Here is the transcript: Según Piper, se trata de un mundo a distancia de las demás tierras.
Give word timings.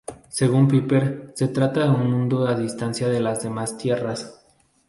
Según 0.29 0.67
Piper, 0.67 1.31
se 1.35 1.49
trata 1.49 1.81
de 1.81 1.91
un 1.91 2.09
mundo 2.09 2.47
a 2.47 2.55
distancia 2.55 3.07
de 3.07 3.19
las 3.19 3.43
demás 3.43 3.77
tierras. 3.77 4.43